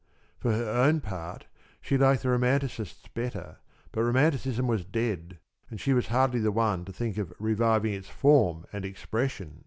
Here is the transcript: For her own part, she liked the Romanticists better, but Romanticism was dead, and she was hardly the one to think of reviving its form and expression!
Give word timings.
For 0.39 0.51
her 0.51 0.67
own 0.67 0.99
part, 1.01 1.45
she 1.79 1.95
liked 1.95 2.23
the 2.23 2.29
Romanticists 2.31 3.07
better, 3.09 3.57
but 3.91 4.01
Romanticism 4.01 4.65
was 4.65 4.83
dead, 4.83 5.37
and 5.69 5.79
she 5.79 5.93
was 5.93 6.07
hardly 6.07 6.39
the 6.39 6.51
one 6.51 6.85
to 6.85 6.91
think 6.91 7.19
of 7.19 7.31
reviving 7.37 7.93
its 7.93 8.09
form 8.09 8.65
and 8.73 8.83
expression! 8.83 9.59